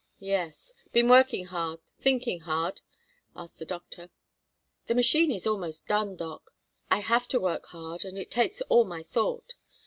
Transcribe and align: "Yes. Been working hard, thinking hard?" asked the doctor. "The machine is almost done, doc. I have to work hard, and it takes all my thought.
"Yes. 0.17 0.73
Been 0.91 1.07
working 1.09 1.45
hard, 1.45 1.79
thinking 1.99 2.39
hard?" 2.39 2.81
asked 3.35 3.59
the 3.59 3.65
doctor. 3.67 4.09
"The 4.87 4.95
machine 4.95 5.29
is 5.31 5.45
almost 5.45 5.85
done, 5.85 6.15
doc. 6.15 6.55
I 6.89 7.01
have 7.01 7.27
to 7.27 7.39
work 7.39 7.67
hard, 7.67 8.03
and 8.03 8.17
it 8.17 8.31
takes 8.31 8.61
all 8.63 8.83
my 8.83 9.03
thought. 9.03 9.53